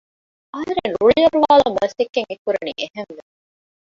އަހަރެން 0.53 0.93
ރުޅި 0.99 1.17
އަރުވާލަން 1.23 1.77
މަސައްކަތް 1.79 2.29
އެކުރަނީ 2.31 2.71
އެހެންވެ 2.79 3.21